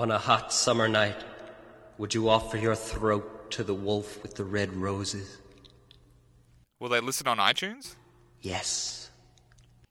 [0.00, 1.22] On a hot summer night,
[1.98, 5.36] would you offer your throat to the wolf with the red roses?
[6.80, 7.96] Will they listen on iTunes?
[8.40, 9.10] Yes.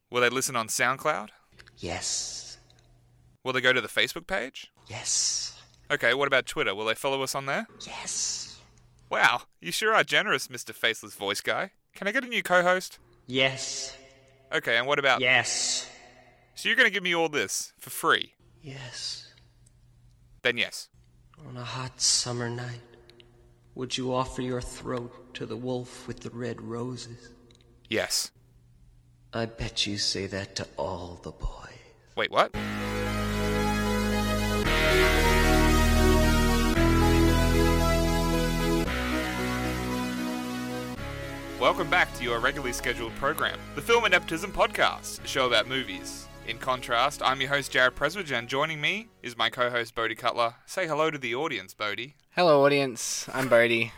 [0.09, 1.29] Will they listen on SoundCloud?
[1.77, 2.57] Yes.
[3.43, 4.71] Will they go to the Facebook page?
[4.87, 5.61] Yes.
[5.91, 6.73] Okay, what about Twitter?
[6.73, 7.67] Will they follow us on there?
[7.85, 8.59] Yes.
[9.11, 10.73] Wow, you sure are generous, Mr.
[10.73, 11.69] Faceless Voice Guy.
[11.93, 12.97] Can I get a new co host?
[13.27, 13.95] Yes.
[14.51, 15.21] Okay, and what about.
[15.21, 15.87] Yes.
[16.55, 18.33] So you're going to give me all this for free?
[18.63, 19.28] Yes.
[20.41, 20.87] Then yes.
[21.47, 22.79] On a hot summer night,
[23.75, 27.29] would you offer your throat to the wolf with the red roses?
[27.89, 28.31] Yes.
[29.33, 31.55] I bet you say that to all the boys.
[32.15, 32.53] Wait, what?
[41.59, 45.67] Welcome back to your regularly scheduled program, the Film and Nepotism Podcast, a show about
[45.67, 46.27] movies.
[46.49, 50.55] In contrast, I'm your host Jared Prestwidge, and joining me is my co-host Bodhi Cutler.
[50.65, 52.15] Say hello to the audience, Bodhi.
[52.31, 53.29] Hello, audience.
[53.31, 53.93] I'm Bodhi.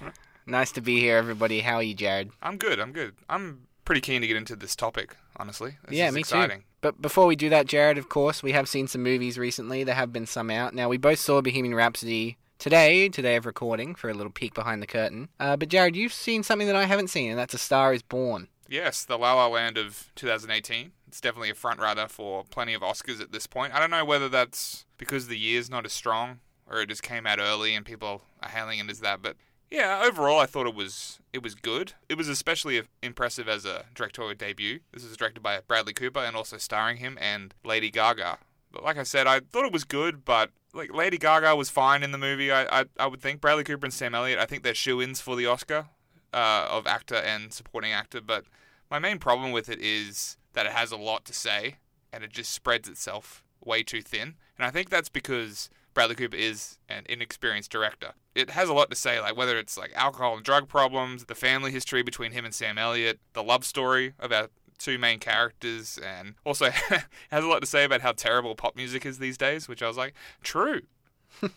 [0.45, 1.61] nice to be here, everybody.
[1.61, 2.31] How are you, Jared?
[2.41, 2.77] I'm good.
[2.77, 3.16] I'm good.
[3.29, 5.16] I'm pretty keen to get into this topic.
[5.38, 6.59] Honestly, this yeah, me exciting.
[6.59, 6.66] too.
[6.81, 9.85] But before we do that, Jared, of course, we have seen some movies recently.
[9.85, 10.75] There have been some out.
[10.75, 14.81] Now, we both saw Bohemian Rhapsody today, today of recording, for a little peek behind
[14.81, 15.29] the curtain.
[15.39, 18.02] Uh, but, Jared, you've seen something that I haven't seen, and that's A Star is
[18.02, 18.49] Born.
[18.72, 20.94] Yes, the La La Land of 2018.
[21.11, 23.75] It's definitely a front runner for plenty of Oscars at this point.
[23.75, 27.27] I don't know whether that's because the year's not as strong or it just came
[27.27, 29.35] out early and people are hailing it as that, but
[29.69, 31.95] yeah, overall I thought it was it was good.
[32.07, 34.79] It was especially impressive as a directorial debut.
[34.93, 38.37] This is directed by Bradley Cooper and also starring him and Lady Gaga.
[38.71, 42.03] But like I said, I thought it was good, but like Lady Gaga was fine
[42.03, 42.53] in the movie.
[42.53, 44.39] I I, I would think Bradley Cooper and Sam Elliott.
[44.39, 45.87] I think they're shoe-ins for the Oscar
[46.33, 48.21] uh, of actor and supporting actor.
[48.21, 48.45] But
[48.89, 51.75] my main problem with it is that it has a lot to say
[52.13, 54.35] and it just spreads itself way too thin.
[54.57, 58.13] And I think that's because Bradley Cooper is an inexperienced director.
[58.35, 61.35] It has a lot to say, like whether it's like alcohol and drug problems, the
[61.35, 66.35] family history between him and Sam Elliott, the love story our two main characters, and
[66.45, 66.69] also
[67.31, 69.68] has a lot to say about how terrible pop music is these days.
[69.68, 70.13] Which I was like,
[70.44, 70.81] true,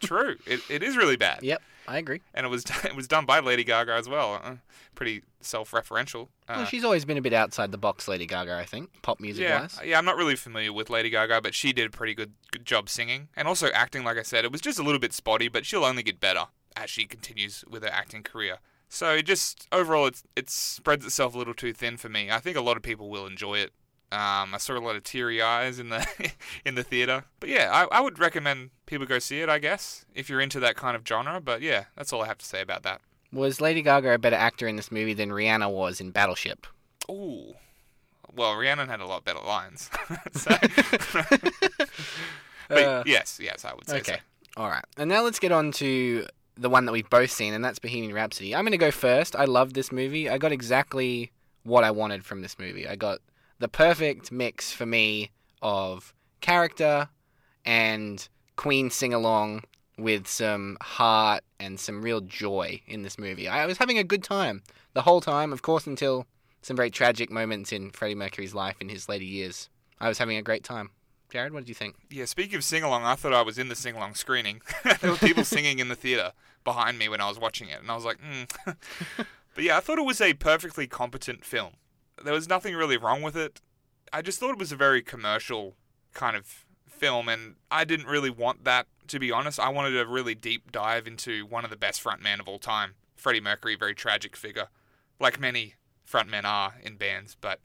[0.00, 0.37] true.
[0.47, 1.43] It, it is really bad.
[1.43, 2.21] Yep, I agree.
[2.33, 4.41] And it was it was done by Lady Gaga as well.
[4.43, 4.56] Uh,
[4.95, 6.28] pretty self-referential.
[6.49, 9.21] Uh, well, she's always been a bit outside the box, Lady Gaga, I think, pop
[9.21, 9.78] music yeah, wise.
[9.84, 9.99] yeah.
[9.99, 12.89] I'm not really familiar with Lady Gaga, but she did a pretty good good job
[12.89, 14.05] singing and also acting.
[14.05, 16.47] Like I said, it was just a little bit spotty, but she'll only get better
[16.77, 18.59] as she continues with her acting career.
[18.89, 22.31] So just overall, it's it spreads itself a little too thin for me.
[22.31, 23.73] I think a lot of people will enjoy it.
[24.14, 26.06] Um, I saw a lot of teary eyes in the
[26.64, 29.48] in the theater, but yeah, I, I would recommend people go see it.
[29.48, 31.41] I guess if you're into that kind of genre.
[31.41, 33.00] But yeah, that's all I have to say about that.
[33.32, 36.66] Was Lady Gaga a better actor in this movie than Rihanna was in Battleship?
[37.10, 37.54] Ooh,
[38.34, 39.91] well, Rihanna had a lot better lines.
[42.69, 44.12] but Uh, yes, yes, I would say Okay.
[44.56, 44.62] so.
[44.62, 44.84] All right.
[44.96, 46.26] And now let's get on to
[46.56, 48.54] the one that we've both seen, and that's Bohemian Rhapsody.
[48.54, 49.34] I'm going to go first.
[49.34, 50.28] I love this movie.
[50.28, 51.32] I got exactly
[51.64, 52.86] what I wanted from this movie.
[52.86, 53.19] I got
[53.59, 55.31] the perfect mix for me
[55.62, 57.09] of character
[57.65, 59.62] and Queen sing along
[59.97, 63.48] with some heart and some real joy in this movie.
[63.48, 64.62] I was having a good time
[64.93, 66.26] the whole time, of course, until
[66.62, 69.69] some very tragic moments in Freddie Mercury's life in his later years.
[70.00, 70.91] I was having a great time.
[71.31, 71.97] Jared, what did you think?
[72.10, 74.62] Yeah, speaking of sing along, I thought I was in the sing along screening.
[75.00, 76.32] there were people singing in the theater
[76.64, 78.48] behind me when I was watching it, and I was like, mm.
[79.54, 81.72] but yeah, I thought it was a perfectly competent film.
[82.22, 83.60] There was nothing really wrong with it.
[84.12, 85.75] I just thought it was a very commercial
[86.12, 89.58] kind of film, and I didn't really want that, to be honest.
[89.58, 92.94] I wanted a really deep dive into one of the best frontmen of all time,
[93.16, 94.69] Freddie Mercury, very tragic figure,
[95.19, 95.75] like many
[96.10, 97.36] frontmen are in bands.
[97.41, 97.60] But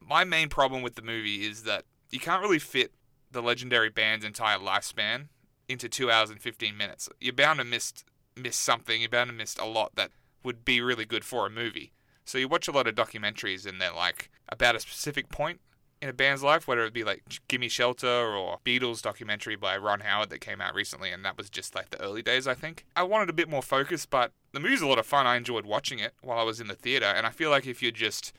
[0.00, 2.92] my main problem with the movie is that you can't really fit
[3.30, 5.28] the legendary band's entire lifespan
[5.68, 7.08] into two hours and 15 minutes.
[7.20, 7.92] You're bound to miss
[8.36, 9.00] miss something.
[9.00, 10.10] You're bound to miss a lot that
[10.42, 11.92] would be really good for a movie.
[12.26, 15.60] So you watch a lot of documentaries and they're like about a specific point
[16.02, 20.00] in a band's life, whether it be like Gimme Shelter or Beatles documentary by Ron
[20.00, 22.84] Howard that came out recently, and that was just like the early days, I think.
[22.94, 25.26] I wanted a bit more focus, but the movie's a lot of fun.
[25.26, 27.80] I enjoyed watching it while I was in the theater, and I feel like if
[27.80, 28.34] you're just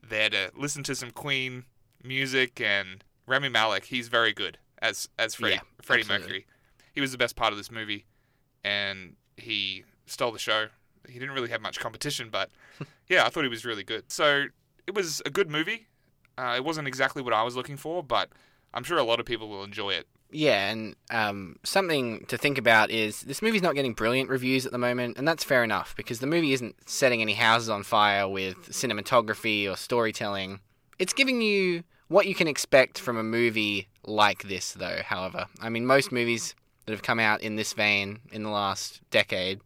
[0.00, 1.64] there to listen to some Queen
[2.04, 6.04] music and Rami Malek, he's very good as as Freddie, Yeah, Freddie.
[6.06, 6.46] Mercury.
[6.92, 8.04] He was the best part of this movie,
[8.62, 10.66] and he stole the show.
[11.08, 12.50] He didn't really have much competition, but
[13.12, 14.10] yeah, I thought he was really good.
[14.10, 14.46] So
[14.86, 15.86] it was a good movie.
[16.38, 18.30] Uh, it wasn't exactly what I was looking for, but
[18.72, 20.06] I'm sure a lot of people will enjoy it.
[20.30, 24.72] Yeah, and um, something to think about is this movie's not getting brilliant reviews at
[24.72, 28.26] the moment, and that's fair enough because the movie isn't setting any houses on fire
[28.26, 30.60] with cinematography or storytelling.
[30.98, 35.48] It's giving you what you can expect from a movie like this, though, however.
[35.60, 36.54] I mean, most movies
[36.86, 39.60] that have come out in this vein in the last decade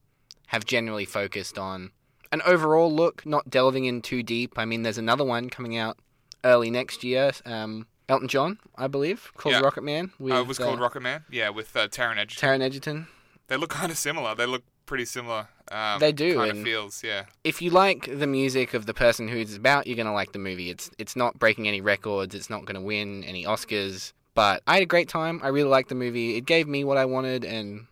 [0.48, 1.92] have generally focused on
[2.36, 4.58] an overall look, not delving in too deep.
[4.58, 5.98] I mean, there's another one coming out
[6.44, 7.32] early next year.
[7.44, 9.60] Um, Elton John, I believe, called Yeah.
[9.60, 10.12] Rocket Man.
[10.18, 11.24] With, Oh, it was called uh, Rocket Man.
[11.30, 12.48] Yeah, with uh, Taron Egerton.
[12.48, 13.08] Taron Egerton.
[13.48, 14.34] they look kind of similar.
[14.34, 15.48] They look pretty similar.
[15.72, 17.24] Um, They do, Kind of feels, yeah.
[17.42, 20.38] if you like the music of the person who it's about, you're gonna like the
[20.38, 20.70] movie.
[20.70, 22.34] It's it's not breaking any records.
[22.36, 24.12] It's not gonna win any Oscars.
[24.34, 25.40] But I had a great time.
[25.42, 26.36] I really liked the movie.
[26.36, 27.86] It gave me what I wanted, and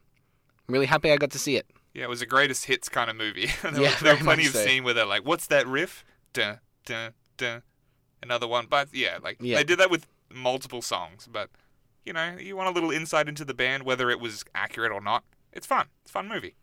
[0.68, 1.66] I'm really happy I got to see it.
[1.94, 3.46] Yeah, it was a greatest hits kind of movie.
[3.62, 4.64] there, Yeah, were, there were plenty of so.
[4.64, 7.62] scene where they're like, "What's that riff?" Dun dun dun.
[8.22, 9.56] Another one, but yeah, like Yeah.
[9.56, 11.28] they did that with multiple songs.
[11.30, 11.50] But
[12.04, 15.00] you know, you want a little insight into the band, whether it was accurate or
[15.00, 15.24] not.
[15.52, 15.86] It's fun.
[16.02, 16.54] It's a fun movie.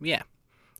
[0.00, 0.22] Yeah.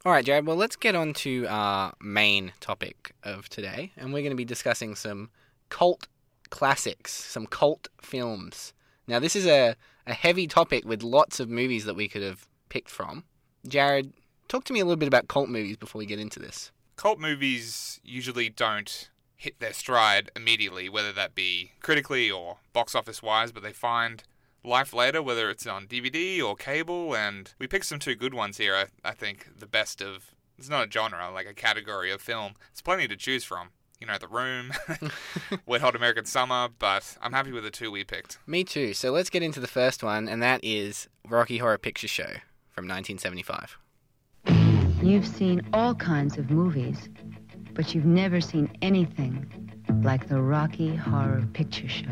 [0.04, 0.46] All right, Jared.
[0.46, 4.46] Well, let's get on to our main topic of today, and we're going to be
[4.46, 5.28] discussing some
[5.68, 6.08] cult
[6.48, 8.72] classics, some cult films.
[9.06, 9.76] Now, this is a,
[10.06, 13.24] a heavy topic with lots of movies that we could have picked from.
[13.66, 14.12] Jared,
[14.48, 16.72] talk to me a little bit about cult movies before we get into this.
[16.96, 23.22] Cult movies usually don't hit their stride immediately, whether that be critically or box office
[23.22, 24.22] wise, but they find
[24.62, 27.14] life later, whether it's on DVD or cable.
[27.16, 28.74] And we picked some two good ones here.
[28.76, 32.52] I, I think the best of it's not a genre, like a category of film.
[32.70, 33.70] There's plenty to choose from.
[33.98, 34.72] You know, The Room,
[35.66, 38.38] Wet Hot American Summer, but I'm happy with the two we picked.
[38.46, 38.92] Me too.
[38.94, 42.36] So let's get into the first one, and that is Rocky Horror Picture Show
[42.80, 43.76] from 1975.
[45.02, 47.10] You've seen all kinds of movies,
[47.74, 49.44] but you've never seen anything
[50.02, 52.06] like the Rocky Horror Picture Show.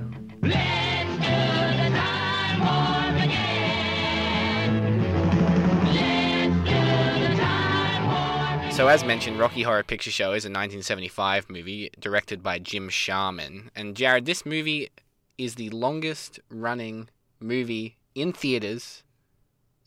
[8.71, 13.71] So, as mentioned, Rocky Horror Picture Show is a 1975 movie directed by Jim Sharman.
[13.75, 14.91] And Jared, this movie
[15.39, 17.09] is the longest running
[17.41, 19.03] movie in theaters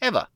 [0.02, 0.28] ever.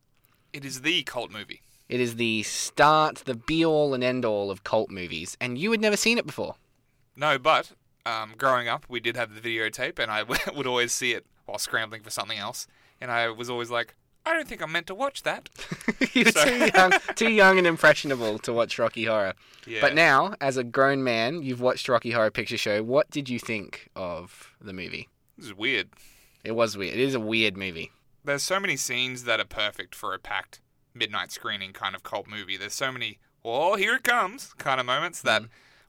[0.56, 1.62] It is the cult movie.
[1.90, 5.69] It is the start, the be all and end all of cult movies, and you
[5.72, 6.56] had never seen it before.
[7.16, 7.74] No, but
[8.06, 10.24] um, growing up, we did have the videotape, and I
[10.56, 12.68] would always see it while scrambling for something else.
[13.02, 15.50] And I was always like, I don't think I'm meant to watch that.
[16.13, 19.34] You're So- too young, too young and impressionable to watch Rocky Horror.
[19.68, 19.81] Yeah.
[19.81, 22.81] But now, as a grown man, you've watched Rocky Horror Picture Show.
[22.81, 25.10] What did you think of the movie?
[25.38, 25.90] this is weird.
[26.44, 26.94] It was weird.
[26.96, 27.92] It is a weird movie.
[28.25, 30.60] There's so many scenes that are perfect for a packed
[30.95, 32.57] midnight screening kind of cult movie.
[32.57, 35.44] There's so many, oh, here it comes kind of moments that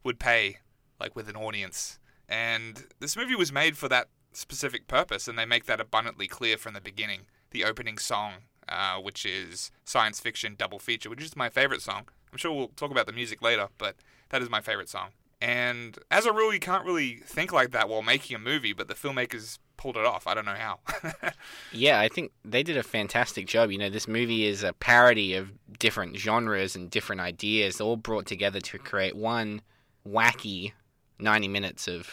[0.05, 0.59] would pay
[1.01, 1.99] like with an audience.
[2.29, 6.59] And this movie was made for that specific purpose, and they make that abundantly clear
[6.59, 7.23] from the beginning.
[7.53, 8.35] The opening song,
[8.69, 12.09] uh, which is science fiction double feature, which is my favorite song.
[12.31, 13.97] I'm sure we'll talk about the music later, but
[14.29, 15.11] that is my favorite song.
[15.41, 18.89] And as a rule, you can't really think like that while making a movie, but
[18.89, 20.27] the filmmakers pulled it off.
[20.27, 20.81] I don't know how.
[21.73, 23.71] Yeah, I think they did a fantastic job.
[23.71, 28.25] You know, this movie is a parody of different genres and different ideas, all brought
[28.27, 29.61] together to create one
[30.09, 30.73] wacky
[31.19, 32.09] 90 minutes of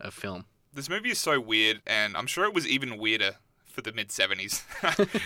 [0.00, 0.44] of film.
[0.72, 3.36] this movie is so weird, and I'm sure it was even weirder
[3.76, 4.62] for the mid '70s.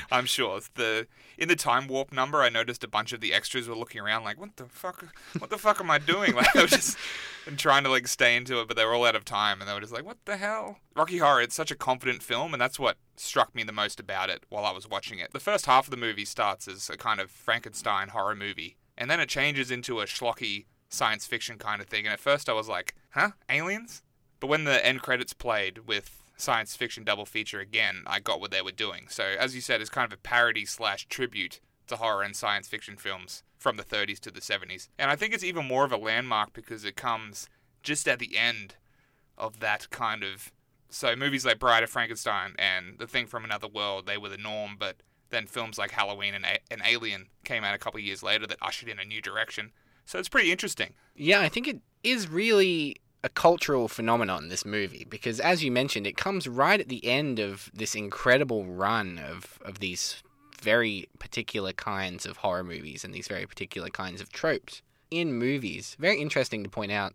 [0.11, 1.06] I'm sure the
[1.38, 4.25] in the time warp number, I noticed a bunch of the extras were looking around
[4.25, 5.06] like, "What the fuck?
[5.38, 6.99] What the fuck am I doing?" Like they were just
[7.47, 9.69] and trying to like stay into it, but they were all out of time, and
[9.69, 11.41] they were just like, "What the hell?" Rocky Horror.
[11.43, 14.64] It's such a confident film, and that's what struck me the most about it while
[14.64, 15.32] I was watching it.
[15.32, 19.09] The first half of the movie starts as a kind of Frankenstein horror movie, and
[19.11, 22.04] then it changes into a schlocky science fiction kind of thing.
[22.04, 23.30] And at first, I was like, "Huh?
[23.49, 24.02] Aliens?"
[24.40, 28.50] But when the end credits played with science fiction double feature again, I got what
[28.50, 29.06] they were doing.
[29.09, 32.68] So, as you said, it's kind of a parody slash tribute to horror and science
[32.68, 34.88] fiction films from the 30s to the 70s.
[34.99, 37.49] And I think it's even more of a landmark because it comes
[37.82, 38.76] just at the end
[39.37, 40.52] of that kind of.
[40.88, 44.37] So, movies like Bride of Frankenstein and The Thing from Another World, they were the
[44.37, 44.97] norm, but
[45.30, 48.59] then films like Halloween and, A- and Alien came out a couple years later that
[48.61, 49.70] ushered in a new direction.
[50.04, 50.94] So, it's pretty interesting.
[51.14, 56.07] Yeah, I think it is really a cultural phenomenon, this movie, because as you mentioned,
[56.07, 60.23] it comes right at the end of this incredible run of, of these
[60.61, 65.97] very particular kinds of horror movies and these very particular kinds of tropes in movies.
[65.99, 67.15] Very interesting to point out,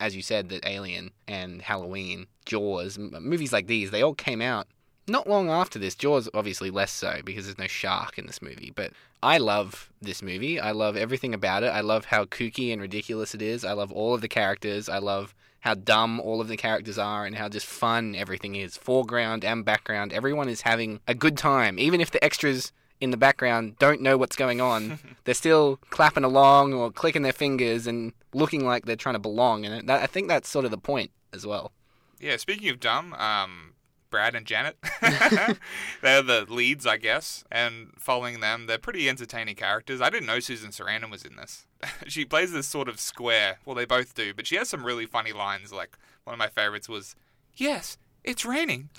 [0.00, 4.68] as you said, that Alien and Halloween, Jaws, movies like these, they all came out
[5.08, 5.94] not long after this.
[5.94, 8.72] Jaws, obviously, less so because there's no shark in this movie.
[8.74, 8.92] But
[9.22, 10.60] I love this movie.
[10.60, 11.68] I love everything about it.
[11.68, 13.64] I love how kooky and ridiculous it is.
[13.64, 14.88] I love all of the characters.
[14.88, 18.76] I love how dumb all of the characters are and how just fun everything is.
[18.76, 20.12] Foreground and background.
[20.12, 21.78] Everyone is having a good time.
[21.78, 26.24] Even if the extras in the background don't know what's going on, they're still clapping
[26.24, 29.64] along or clicking their fingers and looking like they're trying to belong.
[29.64, 31.70] And that, I think that's sort of the point as well.
[32.18, 33.74] Yeah, speaking of dumb, um,
[34.12, 34.76] Brad and Janet.
[36.02, 40.00] they're the leads, I guess, and following them, they're pretty entertaining characters.
[40.00, 41.66] I didn't know Susan Sarandon was in this.
[42.06, 43.58] she plays this sort of square.
[43.64, 45.72] Well, they both do, but she has some really funny lines.
[45.72, 47.16] Like one of my favorites was,
[47.56, 48.90] "Yes, it's raining."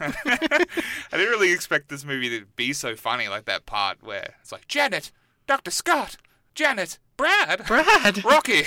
[0.00, 0.66] I
[1.12, 4.66] didn't really expect this movie to be so funny, like that part where it's like,
[4.66, 5.12] "Janet,
[5.46, 6.16] Doctor Scott,
[6.54, 8.24] Janet, Brad, Brad.
[8.24, 8.64] Rocky."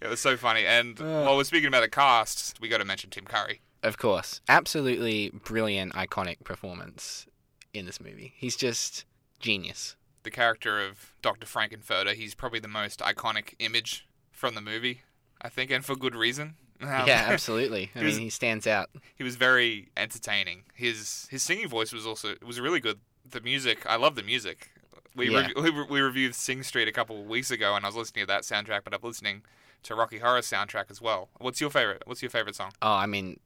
[0.00, 0.66] it was so funny.
[0.66, 3.62] And while we're speaking about the cast, we got to mention Tim Curry.
[3.82, 4.40] Of course.
[4.48, 7.26] Absolutely brilliant, iconic performance
[7.74, 8.32] in this movie.
[8.36, 9.04] He's just
[9.40, 9.96] genius.
[10.22, 11.46] the character of Dr.
[11.46, 12.14] Frank-N-Furter.
[12.14, 15.02] He's probably the most iconic image from the movie,
[15.40, 16.54] I think, and for good reason.
[16.82, 17.92] Um, yeah, absolutely.
[17.94, 18.90] I he was- mean, he stands out.
[19.14, 20.64] he was very entertaining.
[20.74, 22.98] His his singing voice was also was really good.
[23.24, 24.72] The music, I love the music.
[25.14, 25.42] We Yeah.
[25.42, 27.94] rev- we, re- we reviewed Sing Street a couple of weeks ago, and I was
[27.94, 29.42] listening to that soundtrack, but I'm listening
[29.84, 31.28] to Rocky Horror soundtrack as well.
[31.38, 32.02] What's your favorite?
[32.04, 32.72] What's your favorite song?
[32.82, 33.38] Oh, I mean,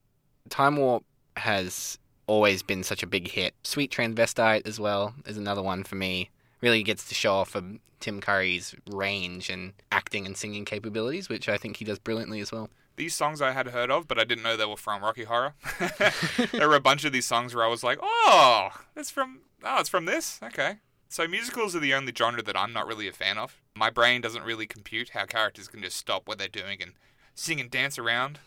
[0.49, 1.05] Time Warp
[1.37, 3.55] has always been such a big hit.
[3.63, 6.31] Sweet Transvestite as well is another one for me.
[6.61, 11.49] Really gets to show off um, Tim Curry's range and acting and singing capabilities, which
[11.49, 12.71] I think he does brilliantly as well.
[12.97, 15.55] These songs I had heard of, but I didn't know they were from Rocky Horror.
[16.53, 19.81] there were a bunch of these songs where I was like, "Oh, it's from oh,
[19.81, 20.77] it's from this." Okay.
[21.09, 23.61] So musicals are the only genre that I'm not really a fan of.
[23.77, 26.93] My brain doesn't really compute how characters can just stop what they're doing and
[27.35, 28.39] sing and dance around,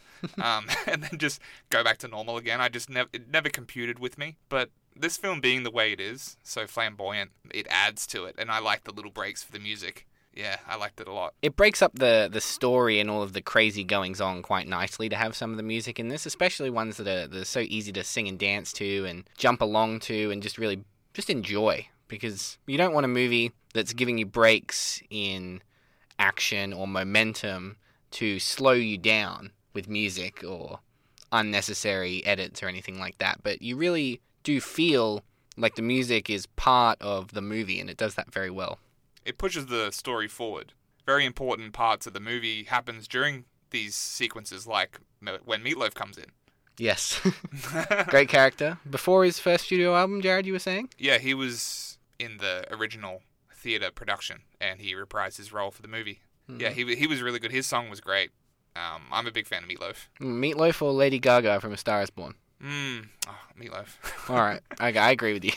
[0.42, 2.62] um, and then just go back to normal again.
[2.62, 4.38] I just never it never computed with me.
[4.50, 8.52] But this film being the way it is, so flamboyant, it adds to it, and
[8.52, 10.06] I like the little breaks for the music.
[10.34, 11.34] Yeah, I liked it a lot.
[11.42, 15.10] It breaks up the, the story and all of the crazy goings on quite nicely
[15.10, 17.62] to have some of the music in this, especially ones that are, that are so
[17.62, 20.84] easy to sing and dance to and jump along to and just really
[21.14, 21.88] just enjoy.
[22.08, 25.62] Because you don't want a movie that's giving you breaks in
[26.18, 27.78] action or momentum
[28.12, 30.80] to slow you down with music or
[31.32, 33.40] unnecessary edits or anything like that.
[33.44, 35.24] But you really do feel
[35.58, 38.80] like the music is part of the movie and it does that very well.
[39.26, 40.74] it pushes the story forward.
[41.06, 45.00] Very important parts of the movie happens during these sequences, like
[45.46, 46.26] when Meatloaf comes in.
[46.78, 47.20] Yes.
[48.08, 48.78] Great character.
[48.90, 50.90] Before his first studio album, Jared, you were saying?
[50.98, 53.22] yeah, he was in the original
[53.54, 56.20] theater production, and he reprised his role for the movie.
[56.48, 56.60] Hmm.
[56.62, 57.52] Yeah, he he was really good.
[57.52, 58.32] His song was great.
[58.80, 60.08] Um, I'm a big fan of Meatloaf.
[60.22, 62.36] Meatloaf or Lady Gaga from A Star is Born?
[62.64, 63.96] Mmm, oh, Meatloaf.
[64.30, 64.62] All right.
[64.80, 65.52] I, I agree with you.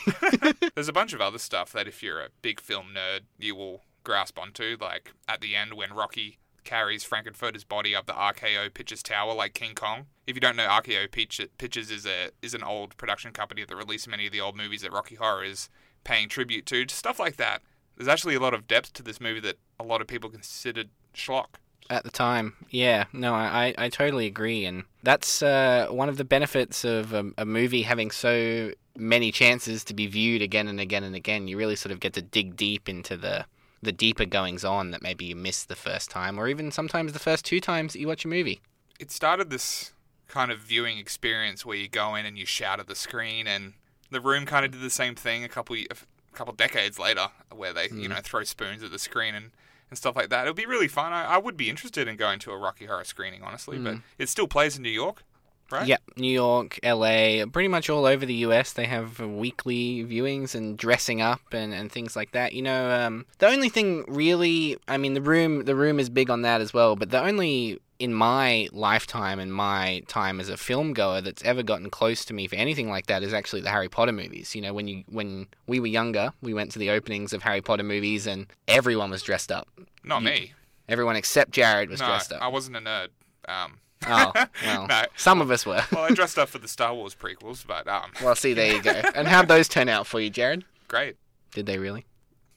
[0.75, 3.81] There's a bunch of other stuff that if you're a big film nerd, you will
[4.03, 4.77] grasp onto.
[4.79, 9.53] Like at the end when Rocky carries Frank-N-Furter's body up the RKO Pictures tower like
[9.53, 10.05] King Kong.
[10.25, 13.75] If you don't know, RKO Picture- Pictures is a is an old production company that
[13.75, 15.69] released many of the old movies that Rocky Horror is
[16.03, 16.85] paying tribute to.
[16.85, 17.61] Just stuff like that.
[17.97, 20.89] There's actually a lot of depth to this movie that a lot of people considered
[21.13, 21.55] schlock.
[21.89, 22.53] At the time.
[22.69, 23.05] Yeah.
[23.13, 24.65] No, I, I, totally agree.
[24.65, 29.83] And that's uh, one of the benefits of a, a movie having so many chances
[29.85, 31.47] to be viewed again and again and again.
[31.47, 33.45] You really sort of get to dig deep into the,
[33.81, 37.19] the deeper goings on that maybe you missed the first time or even sometimes the
[37.19, 38.61] first two times that you watch a movie.
[38.99, 39.93] it started this
[40.33, 43.73] kind of viewing experience where you go in and you shout at the screen, and
[44.09, 47.71] the room kind of did the same thing a couple a couple decades later, where
[47.71, 49.51] they you know throw spoons at the screen and,
[49.93, 50.47] and stuff like that.
[50.47, 51.13] It would be really fun.
[51.13, 54.27] I, I would be interested in going to a Rocky Horror screening, honestly, but it
[54.27, 55.23] still plays in New York,
[55.69, 55.85] right?
[55.85, 58.73] Yep, New York, LA, pretty much all over the US.
[58.73, 62.53] They have weekly viewings and dressing up and, and things like that.
[62.53, 66.31] You know, um, the only thing really, I mean, the room, the room is big
[66.31, 66.95] on that as well.
[66.95, 71.63] But the only in my lifetime and my time as a film goer that's ever
[71.63, 74.55] gotten close to me for anything like that is actually the Harry Potter movies.
[74.55, 77.61] You know, when you when we were younger, we went to the openings of Harry
[77.61, 79.67] Potter movies and everyone was dressed up.
[80.03, 80.53] Not You- me.
[80.89, 82.41] Everyone except Jared was No, dressed up.
[82.41, 83.07] I wasn't a nerd.
[83.47, 84.33] Um, Oh,
[84.65, 85.03] well, No.
[85.15, 85.81] some of us were.
[85.93, 88.81] well, I dressed up for the Star Wars prequels, but um, Well, see, there you
[88.81, 89.01] go.
[89.15, 90.65] And how'd those turn out for you, Jared?
[90.89, 91.15] great.
[91.53, 92.05] Did they really?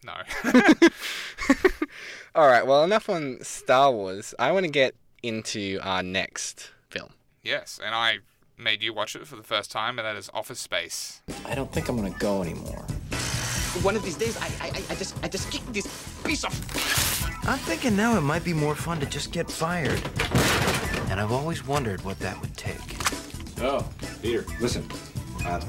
[0.04, 0.14] No.
[2.34, 2.66] All right.
[2.66, 4.34] Well, enough on Star Wars.
[4.38, 4.94] I want to get
[5.26, 7.10] into our next film.
[7.42, 8.18] yes, and I
[8.58, 11.20] made you watch it for the first time, and that is Office Space.
[11.44, 12.84] I don't think I'm gonna go anymore.
[13.82, 15.86] One of these days, I, I, I- I just, I just kick this
[16.24, 16.52] piece of.
[17.46, 20.00] I'm thinking now it might be more fun to just get fired.
[21.10, 22.80] And I've always wondered what that would take.
[23.60, 23.88] Oh,
[24.22, 24.88] Peter, listen.
[25.44, 25.60] Uh,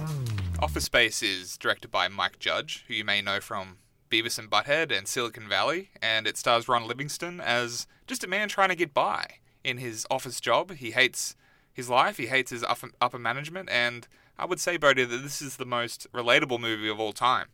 [0.60, 3.78] Office Space is directed by Mike Judge, who you may know from
[4.10, 8.48] Beavis and Butthead and Silicon Valley, and it stars Ron Livingston as just a man
[8.50, 9.26] trying to get by
[9.68, 10.72] in his office job.
[10.72, 11.36] He hates
[11.74, 14.08] his life, he hates his upper, upper management, and
[14.40, 17.48] I would say, Bodhi, that this is the most relatable movie of all time.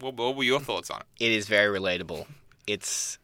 [0.00, 1.24] What, what were your thoughts on it?
[1.24, 2.26] It is very relatable.
[2.66, 3.18] It's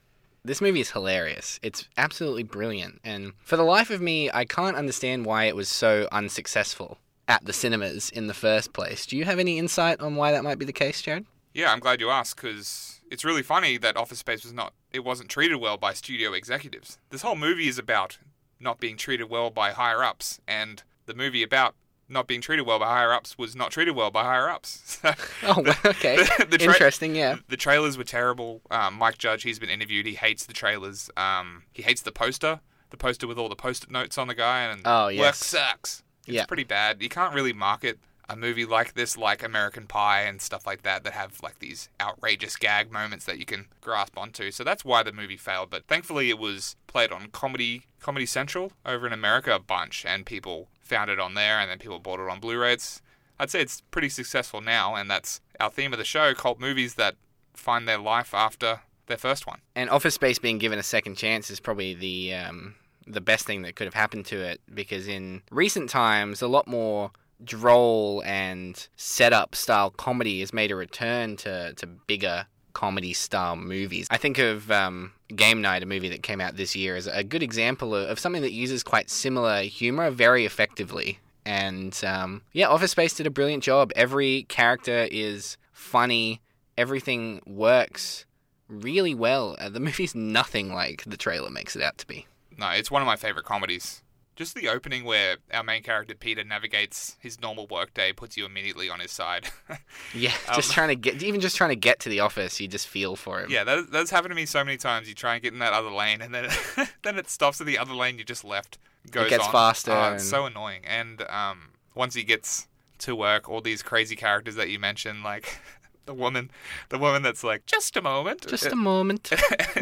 [0.45, 1.59] this movie is hilarious.
[1.63, 5.69] It's absolutely brilliant, and for the life of me, I can't understand why it was
[5.69, 6.99] so unsuccessful.
[7.27, 9.07] at the cinemas in the first place.
[9.07, 11.25] Do you have any insight on why that might be the case, Jared?
[11.55, 15.05] Yeah, I'm glad you asked because it's really funny that Office Space was not it
[15.05, 16.99] wasn't treated well by studio executives.
[17.11, 18.19] This whole movie is about
[18.65, 21.77] not being treated well by higher ups, and the movie about
[22.09, 25.01] not being treated well by higher ups was not treated well by higher ups.
[25.43, 26.17] Oh, okay.
[26.17, 27.37] the- the tra- Interesting, yeah.
[27.49, 28.61] the trailers were terrible.
[28.71, 30.07] Um, Mike Judge, he's been interviewed.
[30.07, 31.11] He hates the trailers.
[31.17, 34.63] Um, he hates the poster, the poster with all the post-it notes on the guy,
[34.63, 35.39] and Oh, work yes.
[35.45, 36.03] sucks.
[36.27, 36.47] It's Yeah.
[36.47, 37.03] pretty bad.
[37.03, 41.05] You can't really market a movie like this, like American Pie and stuff like that,
[41.05, 44.51] that have like these outrageous gag moments that you can grasp onto.
[44.51, 45.71] So that's why the movie failed.
[45.71, 50.27] But thankfully, it was played on Comedy Comedy Central over in America a bunch, and
[50.27, 52.75] people found it on there, and then people bought it on Blu-ray.
[52.75, 53.01] It's,
[53.39, 56.95] I'd say it's pretty successful now, and that's our theme of the show: cult movies
[56.95, 57.17] that
[57.55, 59.61] find their life after their first one.
[59.75, 62.75] And Office Space being given a second chance is probably the um,
[63.07, 66.67] the best thing that could have happened to it because in recent times, a lot
[66.67, 67.11] more
[67.45, 74.07] droll and setup style comedy has made a return to, to bigger comedy style movies.
[74.11, 77.25] I think of um, Game Night, a movie that came out this year, as a
[77.25, 81.21] good example of, of something that uses quite similar humor very effectively.
[81.47, 83.93] And um, yeah, Office Space did a brilliant job.
[83.97, 86.41] Every character is funny,
[86.77, 88.27] everything works
[88.69, 89.57] really well.
[89.59, 92.27] Uh, the movie's nothing like the trailer makes it out to be.
[92.57, 94.03] No, it's one of my favorite comedies.
[94.37, 98.91] Just the opening where our main character Peter navigates his normal workday puts you immediately
[98.91, 99.49] on his side.
[100.15, 102.67] Yeah, Um, just trying to get, even just trying to get to the office, you
[102.69, 103.51] just feel for him.
[103.51, 105.09] yeah, that, that's happened to me so many times.
[105.09, 106.49] You try and get in that other lane, and then
[107.03, 108.79] then it stops at the other lane you just left.
[109.11, 109.53] Goes gets on.
[109.53, 110.83] faster Oh, it's so annoying.
[110.87, 112.67] And um, once he gets
[112.99, 115.59] to work, all these crazy characters that you mentioned, like
[116.07, 116.51] the woman,
[116.89, 119.31] the woman that's like, just a moment, Just a moment.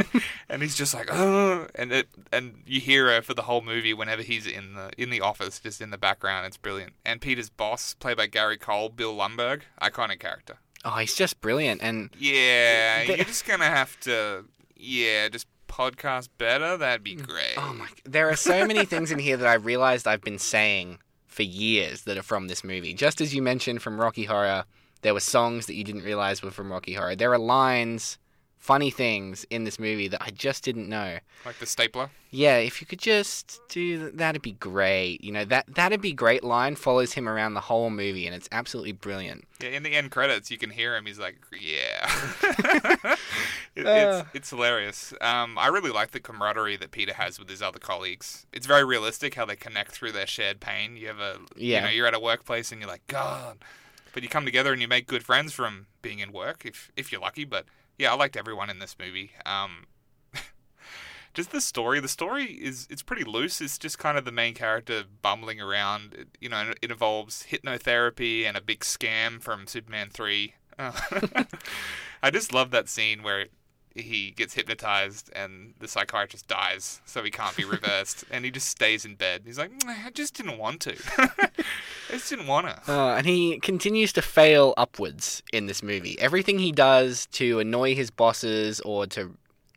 [0.49, 3.95] and he's just like, oh, and it, and you hear her for the whole movie
[3.95, 6.47] whenever he's in the in the office, just in the background.
[6.47, 6.93] It's brilliant.
[7.05, 10.59] And Peter's boss, played by Gary Cole, Bill Lumbergh, iconic character.
[10.85, 11.83] oh, he's just brilliant.
[11.83, 14.45] And Yeah, The- you're just gonna have to,
[14.76, 16.76] yeah, just podcast better.
[16.76, 17.26] That'd be mm.
[17.26, 17.54] great.
[17.56, 20.99] oh my, there are so many things in here that I realized I've been saying
[21.26, 22.93] for years that are from this movie.
[22.93, 24.65] Just as you mentioned from Rocky Horror,
[25.02, 27.15] there were songs that you didn't realize were from Rocky Horror.
[27.17, 28.19] There are lines,
[28.58, 31.19] funny things in this movie that I just didn't know.
[31.45, 32.10] Like the stapler.
[32.30, 35.23] Yeah, if you could just do th- that'd be great.
[35.23, 36.43] You know that that'd be great.
[36.43, 39.45] Line follows him around the whole movie, and it's absolutely brilliant.
[39.62, 41.04] Yeah, in the end credits, you can hear him.
[41.04, 43.17] He's like, "Yeah."
[43.75, 45.15] It- it's it's hilarious.
[45.23, 48.45] Um, I really like the camaraderie that Peter has with his other colleagues.
[48.52, 50.95] It's very realistic how they connect through their shared pain.
[50.97, 51.78] You have a, Yeah.
[51.78, 53.58] you know, you're at a workplace and you're like, God,
[54.13, 57.11] but you come together and you make good friends from being in work if if
[57.11, 57.45] you're lucky.
[57.45, 57.67] But
[57.99, 59.33] yeah, I liked everyone in this movie.
[59.47, 59.87] Um,
[61.35, 62.01] just the story.
[62.01, 63.61] The story is it's pretty loose.
[63.61, 66.15] It's just kind of the main character bumbling around.
[66.15, 70.55] It, you know, it involves hypnotherapy and a big scam from Superman three.
[70.79, 70.93] Uh,
[72.23, 73.47] I just love that scene where
[73.95, 78.69] he gets hypnotized and the psychiatrist dies, so he can't be reversed, and he just
[78.69, 79.43] stays in bed.
[79.45, 80.97] He's like, "Mm, I just didn't want to.
[82.13, 82.93] I just didn't want to.
[82.93, 86.19] Uh, and he continues to fail upwards in this movie.
[86.21, 89.37] Everything he does to annoy his bosses or to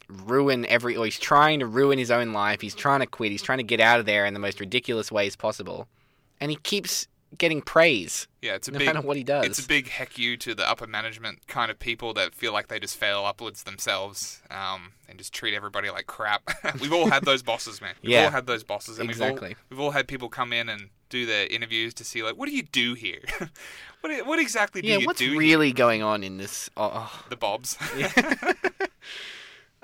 [0.09, 2.61] ruin every, or he's trying to ruin his own life.
[2.61, 3.31] He's trying to quit.
[3.31, 5.87] He's trying to get out of there in the most ridiculous ways possible,
[6.39, 7.07] and he keeps
[7.39, 8.85] getting praise Yeah, it's a no big.
[8.85, 9.45] matter what he does.
[9.45, 12.69] It's a big heck you to the upper management kind of people that feel like
[12.69, 16.43] they just fail upwards themselves um, and just treat everybody like crap.
[16.79, 17.95] we've all had those bosses, man.
[18.01, 18.25] We've Yeah.
[18.25, 18.99] all had those bosses.
[18.99, 19.49] And Exactly.
[19.49, 22.35] We've all, we've all had people come in and do their interviews to see, like,
[22.35, 23.21] what do you do here?
[24.01, 25.35] what, what exactly do yeah, you what's do here?
[25.35, 26.69] What's really going on in this?
[26.77, 27.23] Oh, oh.
[27.29, 27.77] The Bobs.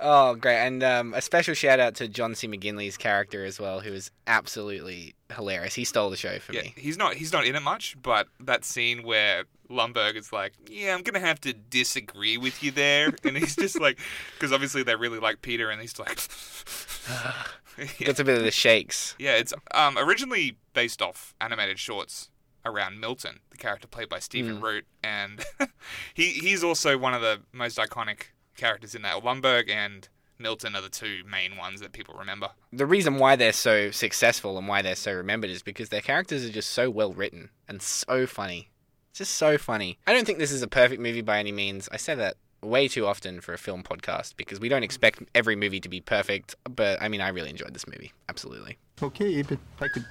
[0.04, 0.58] Oh, great.
[0.58, 2.48] And um, a special shout out to John C.
[2.48, 5.76] McGinley's character as well, who is absolutely hilarious.
[5.76, 6.74] He stole the show for yeah, me.
[6.76, 10.96] he's not he's not in it much, but that scene where Lumbergh is like, "Yeah,
[10.96, 14.00] I'm gonna have to disagree with you there," and he's just like,
[14.34, 16.20] because obviously they really like Peter, and he's like,
[18.00, 18.10] yeah.
[18.10, 19.16] A bit of the shakes.
[19.20, 22.30] Yeah, it's um, originally based off animated shorts
[22.66, 24.62] around Milton, the character played by Stephen Mm.
[24.64, 25.44] Root, and
[26.14, 29.24] he he's also one of the most iconic characters in that.
[29.24, 30.08] Lumbergh and
[30.38, 32.50] Milton are the two main ones that people remember.
[32.74, 36.46] The reason why they're so successful and why they're so remembered is because their characters
[36.46, 38.70] are just so well written and so funny.
[39.12, 40.00] It's just so funny.
[40.08, 41.90] I don't think this is a perfect movie by any means.
[41.92, 45.56] I say that way too often for a film podcast because we don't expect every
[45.56, 48.14] movie to be perfect, but I mean, I really enjoyed this movie.
[48.30, 48.78] Absolutely.
[49.02, 50.06] Okay, but I could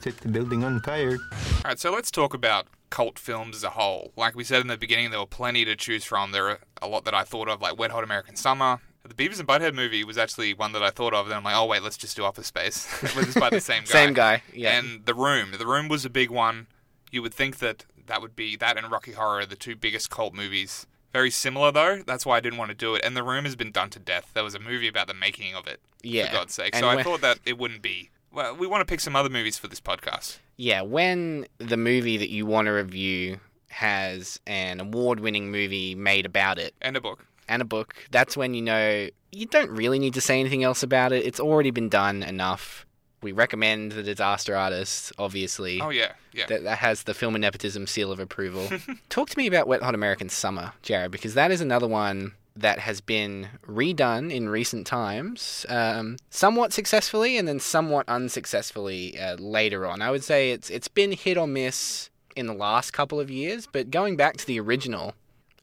[0.00, 1.18] set the building on fire.
[1.32, 4.12] All right, so let's talk about cult films as a whole.
[4.16, 6.32] Like we said in the beginning, there were plenty to choose from.
[6.32, 8.78] There are a lot that I thought of, like Wet Hot American Summer.
[9.06, 11.28] The Beavis and Butthead movie was actually one that I thought of.
[11.28, 12.88] Then I'm like, oh wait, let's just do Office Space.
[13.04, 13.88] it was by the same guy.
[13.88, 14.42] Same guy.
[14.52, 14.78] Yeah.
[14.78, 15.52] And The Room.
[15.56, 16.66] The Room was a big one.
[17.12, 20.34] You would think that that would be that and Rocky Horror the two biggest cult
[20.34, 20.86] movies.
[21.16, 22.02] Very similar though.
[22.06, 23.02] That's why I didn't want to do it.
[23.04, 24.30] And The Room has been done to death.
[24.34, 25.80] There was a movie about the making of it.
[26.02, 26.74] Yeah, For God's sake.
[26.74, 28.10] and So I when- thought that it wouldn't be.
[28.32, 30.38] Well, we want to pick some other movies for this podcast.
[30.58, 36.26] Yeah, when the movie that you want to review has an award winning movie made
[36.26, 37.24] about it And a book.
[37.48, 40.82] and a book, that's when you know you don't really need to say anything else
[40.82, 41.24] about it.
[41.26, 42.85] It's already been done enough.
[43.26, 45.80] We recommend The Disaster Artist, obviously.
[45.80, 46.46] Oh yeah, yeah.
[46.46, 48.68] That, that has the film and nepotism seal of approval.
[49.08, 52.78] Talk to me about Wet Hot American Summer, Jared, because that is another one that
[52.78, 59.86] has been redone in recent times, um, somewhat successfully and then somewhat unsuccessfully uh, later
[59.86, 60.02] on.
[60.02, 63.66] I would say it's it's been hit or miss in the last couple of years,
[63.66, 65.14] but going back to the original,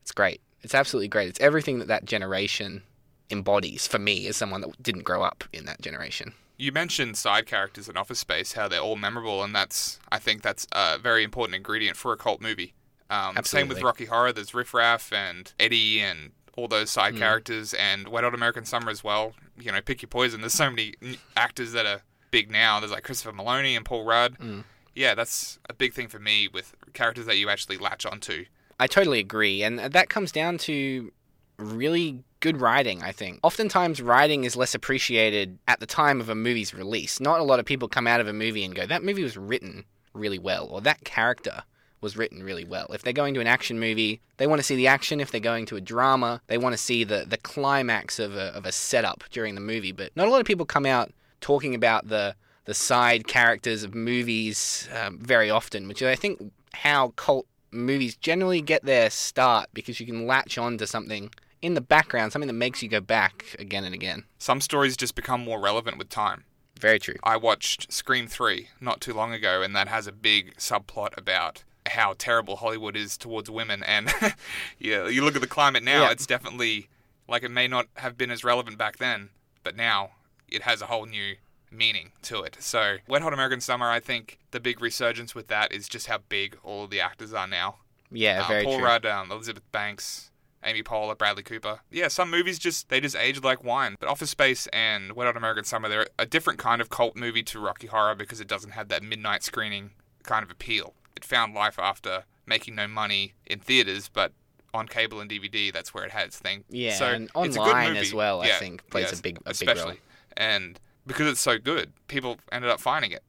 [0.02, 0.42] it's great.
[0.64, 1.30] It's absolutely great.
[1.30, 2.84] It's everything that that generation
[3.30, 6.34] embodies for me as someone that didn't grow up in that generation.
[6.64, 10.42] You mentioned side characters in Office Space, how they're all memorable, and that's I think
[10.42, 12.74] that's a very important ingredient for a cult movie.
[13.10, 14.32] Um, same with Rocky Horror.
[14.32, 18.90] There's Riff Raff and Eddie and all those side characters, and Wet Hot American Summer
[18.90, 19.34] as well.
[19.60, 20.40] You know, pick your poison.
[20.40, 20.94] There's so many
[21.36, 22.80] actors that are big now.
[22.80, 24.38] There's like Christopher Meloni and Paul Rudd.
[24.40, 24.62] Hmm.
[24.96, 28.46] Yeah, that's a big thing for me with characters that you actually latch onto.
[28.80, 31.12] I totally agree, and that comes down to
[31.58, 33.02] really good writing.
[33.02, 37.22] I think oftentimes writing is less appreciated at the time of a movie's release.
[37.22, 39.38] Not a lot of people come out of a movie and go, "That movie was
[39.38, 41.64] written really well," or "That character
[42.02, 44.76] was written really well." If they're going to an action movie, they want to see
[44.76, 45.22] the action.
[45.22, 48.48] If they're going to a drama, they want to see the the climax of a
[48.58, 49.94] of a setup during the movie.
[49.94, 53.96] But not a lot of people come out talking about the the side characters of
[53.96, 59.70] movies um, very often, which is, I think, how cult movies generally get their start
[59.74, 61.32] because you can latch on to something
[61.64, 64.26] in the background, something that makes you go back again and again.
[64.38, 66.44] Some stories just become more relevant with time.
[66.80, 67.16] Very true.
[67.24, 71.64] I watched Scream 3 not too long ago, and that has a big subplot about
[71.88, 73.82] how terrible Hollywood is towards women.
[73.84, 74.14] And
[74.80, 76.12] yeah, you look at the climate now, Yeah.
[76.12, 76.90] it's definitely
[77.28, 79.30] like it may not have been as relevant back then,
[79.64, 80.12] but now
[80.50, 81.36] it has a whole new
[81.72, 82.58] meaning to it.
[82.60, 86.20] So, Wet Hot American Summer, I think the big resurgence with that is just how
[86.30, 87.78] big all of the actors are now.
[88.12, 88.86] Yeah, Uh, very Paul true.
[88.86, 90.30] Rudd, um, Elizabeth Banks,
[90.66, 91.80] Amy Poehler, Bradley Cooper.
[91.92, 93.96] Yeah, some movies just they just age like wine.
[94.00, 97.44] But Office Space and Wet Hot American Summer, they're a different kind of cult movie
[97.44, 99.92] to Rocky Horror because it doesn't have that midnight screening
[100.24, 100.94] kind of appeal.
[101.16, 104.32] It found life after making no money in theaters, but
[104.74, 106.64] on cable and DVD, that's where it had its thing.
[106.70, 108.00] Yeah, so and it's a good online movie.
[108.00, 109.84] as well, I think, plays a big- a big especially.
[109.84, 109.98] role.
[110.36, 113.24] And because it's so good, people ended up finding it.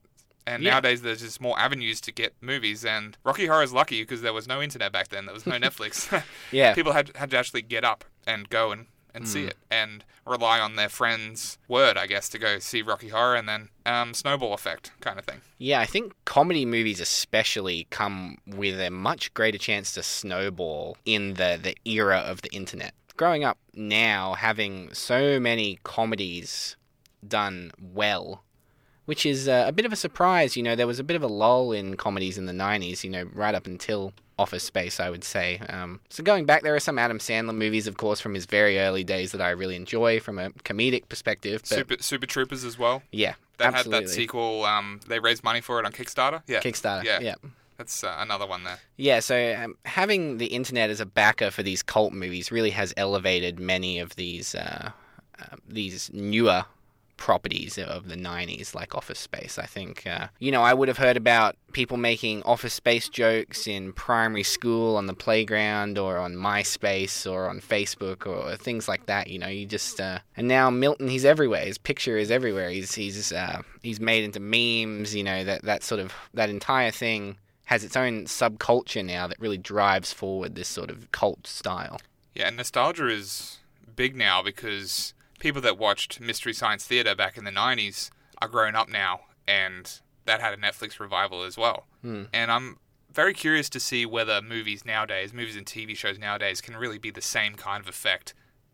[0.46, 0.72] And Yeah.
[0.72, 2.84] nowadays, there's just more avenues to get movies.
[2.84, 5.24] And Rocky Horror is lucky because there was no internet back then.
[5.26, 6.22] There was no Netflix.
[6.52, 6.74] Yeah.
[6.74, 9.30] people had had to actually get up and go and, and Hmm.
[9.30, 13.36] see it and rely on their friends' word, I guess, to go see Rocky Horror
[13.36, 15.40] and then um, snowball effect kind of thing.
[15.58, 21.34] Yeah, I think comedy movies especially come with a much greater chance to snowball in
[21.34, 22.92] the, the era of the internet.
[23.16, 26.76] Growing up now, having so many comedies
[27.26, 28.42] done well,
[29.06, 30.56] which is uh, a bit of a surprise.
[30.56, 33.10] You know, there was a bit of a lull in comedies in the 90s, you
[33.10, 35.60] know, right up until Office Space, I would say.
[35.68, 38.78] Um, so going back, there are some Adam Sandler movies, of course, from his very
[38.78, 41.62] early days that I really enjoy from a comedic perspective.
[41.62, 43.02] But Super Super Troopers as well.
[43.12, 43.94] yeah, That absolutely.
[43.94, 44.64] had that sequel.
[44.64, 46.42] Um, they raised money for it on Kickstarter.
[46.46, 47.34] Yeah, Kickstarter, Yeah, yeah.
[47.76, 48.78] That's uh, another one there.
[48.96, 52.94] Yeah, so um, having the internet as a backer for these cult movies really has
[52.96, 54.90] elevated many of these uh,
[55.40, 56.64] uh, these newer
[57.16, 59.58] properties of the 90s like office space.
[59.58, 63.66] I think uh, you know i would have heard about people making office space jokes
[63.66, 69.06] in primary school on the playground or on myspace or on facebook or things like
[69.06, 71.64] that you know you just uh, and now milton he's everywhere.
[71.64, 72.70] His picture is everywhere.
[72.70, 76.90] He's he's uh, he's made into memes you know that that sort of that entire
[76.90, 81.98] thing has its own subculture now that really drives forward this sort of cult style.
[82.34, 83.58] Yeah, and nostalgia is
[83.96, 88.74] big now because people that watched Mystery Science Theater back in the 90s are grown
[88.74, 91.86] up now, and that had a Netflix revival as well.
[92.00, 92.24] Hmm.
[92.32, 92.78] And I'm
[93.12, 97.10] very curious to see whether movies nowadays, movies and TV shows nowadays, can really be
[97.10, 98.32] the same kind of effect.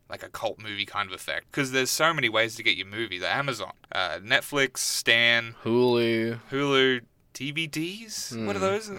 [0.09, 2.87] Like a cult movie kind of effect, because there's so many ways to get your
[2.87, 3.17] movie.
[3.17, 6.37] The Amazon, uh, Netflix, Stan, Hulu.
[6.51, 7.01] Hulu,
[7.33, 8.45] DVDs.
[8.45, 8.65] What are Hmm.
[8.65, 8.89] those?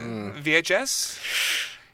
[0.42, 1.18] VHS.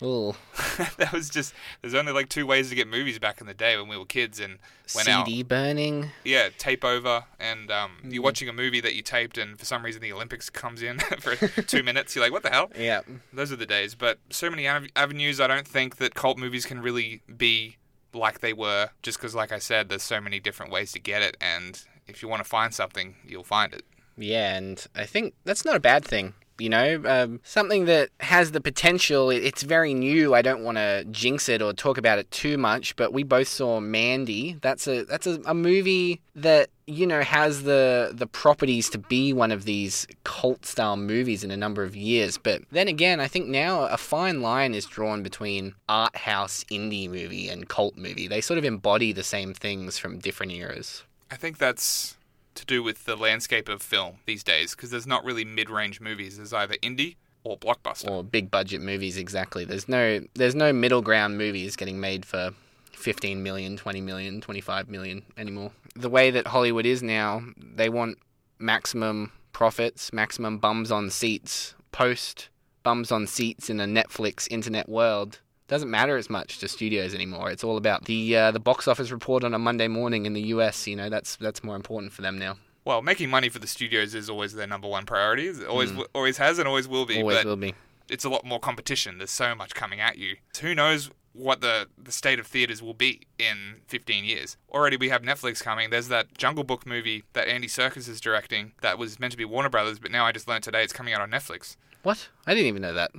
[0.02, 0.34] Ooh,
[0.98, 1.52] that was just.
[1.82, 4.04] There's only like two ways to get movies back in the day when we were
[4.04, 4.58] kids and
[4.94, 5.26] went out.
[5.26, 6.10] CD burning.
[6.24, 8.10] Yeah, tape over, and um, Hmm.
[8.10, 10.98] you're watching a movie that you taped, and for some reason the Olympics comes in
[11.20, 12.14] for two minutes.
[12.14, 12.70] You're like, what the hell?
[12.78, 13.00] Yeah.
[13.32, 13.94] Those are the days.
[13.96, 15.40] But so many av- avenues.
[15.40, 17.76] I don't think that cult movies can really be
[18.14, 21.22] like they were, just because, like I said, there's so many different ways to get
[21.22, 23.84] it, and if you want to find something, you'll find it.
[24.16, 28.50] Yeah, and I think that's not a bad thing You know, um, something that has
[28.50, 29.30] the potential.
[29.30, 30.34] It's very new.
[30.34, 33.48] I don't want to jinx it or talk about it too much, but we both
[33.48, 34.56] saw Mandy.
[34.60, 39.32] That's a that's a, a movie that you know has the the properties to be
[39.32, 42.38] one of these cult style movies in a number of years.
[42.38, 47.08] But then again, I think now a fine line is drawn between art house indie
[47.08, 48.26] movie and cult movie.
[48.26, 51.04] They sort of embody the same things from different eras.
[51.30, 52.16] I think that's
[52.58, 56.36] to do with the landscape of film these days because there's not really mid-range movies.
[56.36, 58.10] There's either indie or blockbuster.
[58.10, 62.50] or big budget movies exactly there's no there's no middle ground movies getting made for
[62.92, 68.18] 15 million 20 million 25 million anymore the way that hollywood is now they want
[68.58, 72.48] maximum profits maximum bums on seats post
[72.82, 77.50] bums on seats in a netflix internet world doesn't matter as much to studios anymore
[77.50, 80.40] it's all about the uh, the box office report on a monday morning in the
[80.42, 83.66] us you know that's that's more important for them now Well, making money for the
[83.66, 85.46] studios is always their number one priority.
[85.48, 87.16] It always always has and always will be.
[87.16, 87.20] Mm.
[87.20, 87.74] always but will be
[88.08, 89.18] it's a lot more competition.
[89.18, 90.36] There's so much coming at you.
[90.62, 94.56] Who knows what the, the state of theaters will be in 15 years?
[94.70, 95.90] Already we have Netflix coming.
[95.90, 99.44] There's that Jungle Book movie that Andy Serkis is directing that was meant to be
[99.44, 101.76] Warner Brothers, but now I just learned today it's coming out on Netflix.
[102.02, 103.10] what i didn't even know that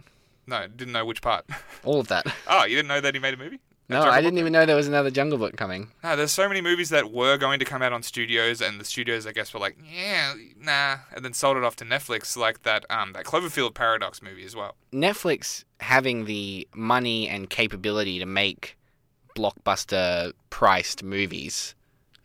[0.49, 1.45] No, didn't know which part.
[1.83, 3.59] all of that oh, you didn't know that he made a movie?
[3.87, 6.47] No Jungle i didn't even know there was another jungle book coming No, there's so
[6.47, 9.51] many movies that were going to come out on studios, and the studios, I guess,
[9.53, 13.25] were like, yeah, nah, and then sold it off to Netflix, like that um, that
[13.25, 14.75] Cloverfield Paradox movie as well.
[14.93, 18.77] Netflix having the money and capability to make
[19.35, 21.73] blockbuster priced movies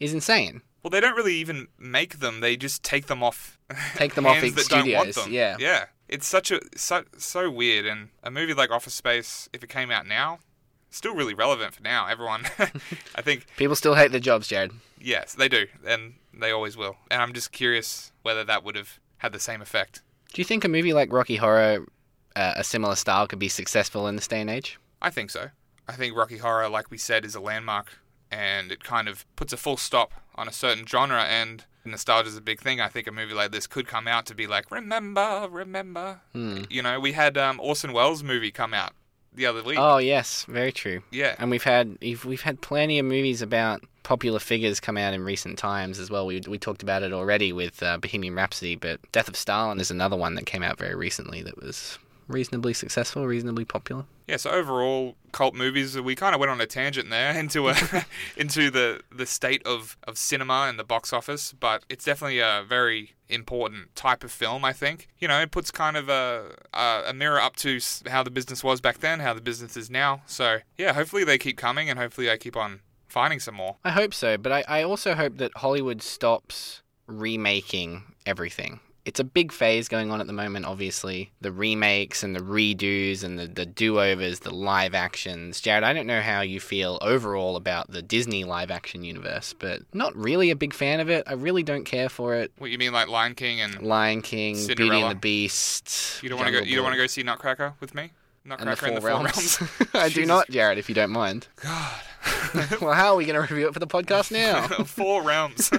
[0.01, 0.63] is insane.
[0.83, 3.59] Well, they don't really even make them; they just take them off.
[3.95, 5.33] Take them off ex- that don't want studios, them.
[5.33, 5.57] yeah.
[5.59, 5.85] yeah.
[6.09, 9.91] It's such a so, so weird, and a movie like Office Space, if it came
[9.91, 10.39] out now,
[10.91, 12.07] still really relevant for now.
[12.07, 12.45] Everyone,
[13.15, 14.73] I think, People still hate their jobs, Jared.
[15.01, 16.97] yes, they do, and they always will.
[17.11, 20.03] And I'm just curious whether that would have had the same effect.
[20.33, 21.87] Do you think a movie like Rocky Horror,
[22.37, 24.79] uh, a similar style, could be successful in this day and age?
[25.01, 25.49] I think so.
[25.89, 27.99] I think Rocky Horror, like we said, is a landmark
[28.31, 32.37] and it kind of puts a full stop on a certain genre and nostalgia is
[32.37, 32.81] a big thing.
[32.81, 36.21] I think a movie like this could come out to be like, remember, remember.
[36.35, 38.93] You know, we had um, Orson Welles' movie come out
[39.35, 39.79] the other week.
[39.79, 41.03] Oh yes, very true.
[41.11, 41.35] Yeah.
[41.39, 45.25] And we've had we've we've had plenty of movies about popular figures come out in
[45.25, 46.27] recent times as well.
[46.27, 49.91] We we talked about it already with uh, Bohemian Rhapsody, but Death of Stalin is
[49.91, 54.05] another one that came out very recently that was reasonably successful, reasonably popular.
[54.27, 56.01] Yeah, so overall, cult movies.
[56.01, 57.77] We kind of went on a tangent there into a,
[58.37, 62.65] into the the state of, of cinema and the box office, but it's definitely a
[62.67, 64.65] very important type of film.
[64.65, 68.23] I think you know it puts kind of a a, a mirror up to how
[68.23, 70.23] the business was back then, how the business is now.
[70.27, 73.77] So yeah, hopefully they keep coming, and hopefully I keep on finding some more.
[73.85, 78.81] I hope so, but I, I also hope that Hollywood stops remaking everything.
[79.05, 81.31] It's a big phase going on at the moment, obviously.
[81.41, 85.61] The remakes and the redos and the, the do overs, the live actions.
[85.61, 89.83] Jared, I don't know how you feel overall about the Disney live action universe, but
[89.93, 91.25] not really a big fan of it.
[91.27, 92.53] I really don't care for it.
[92.59, 96.23] What you mean, like Lion King and Lion King, Beauty and the Beast.
[96.23, 96.65] you don't want to go?
[96.65, 98.11] You don't want to go see Nutcracker with me?
[98.45, 99.57] and the Nutcracker Four and the Realms.
[99.57, 99.91] Four Realms.
[99.95, 101.49] I do not, Jared, if you don't mind.
[101.63, 102.01] God.
[102.81, 104.67] well, how are we going to review it for the podcast now?
[104.85, 105.71] Four Realms.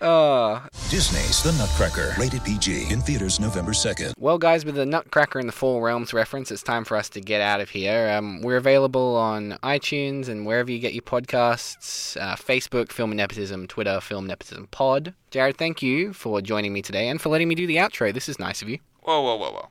[0.00, 4.12] Oh, Disney's The Nutcracker, rated PG, in theaters November 2nd.
[4.16, 7.20] Well, guys, with the Nutcracker and the Four Realms reference, it's time for us to
[7.20, 8.08] get out of here.
[8.10, 13.66] Um, we're available on iTunes and wherever you get your podcasts uh, Facebook, Film Nepotism,
[13.66, 15.14] Twitter, Film Nepotism Pod.
[15.30, 18.14] Jared, thank you for joining me today and for letting me do the outro.
[18.14, 18.78] This is nice of you.
[19.02, 19.68] Whoa, whoa, whoa, whoa.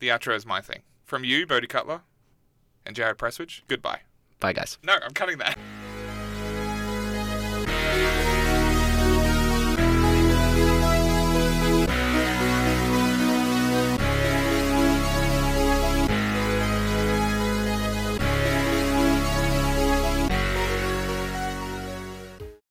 [0.00, 0.82] The outro is my thing.
[1.04, 2.02] From you, Bodhi Cutler,
[2.84, 4.00] and Jared Prestwidge, goodbye.
[4.38, 4.76] Bye, guys.
[4.82, 5.56] No, I'm cutting that.